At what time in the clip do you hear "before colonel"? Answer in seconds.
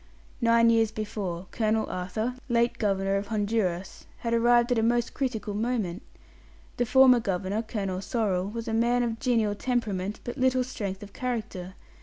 0.91-1.87